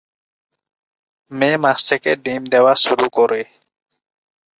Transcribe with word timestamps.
মে 1.31 1.49
মাস 1.63 1.79
থেকে 1.89 2.11
ডিম 2.23 2.41
দেওয়া 2.53 2.73
শুরু 2.75 3.07
করে। 3.09 3.41